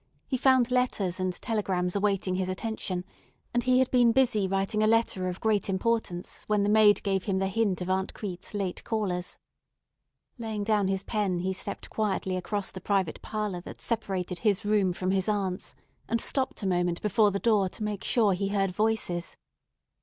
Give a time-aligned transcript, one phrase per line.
[0.25, 3.05] He found letters and telegrams awaiting his attention,
[3.53, 7.25] and he had been busy writing a letter of great importance when the maid gave
[7.25, 9.37] him the hint of Aunt Crete's late callers.
[10.39, 14.91] Laying down his pen, he stepped quietly across the private parlor that separated his room
[14.91, 15.75] from his aunt's,
[16.07, 19.37] and stopped a moment before the door to make sure he heard voices.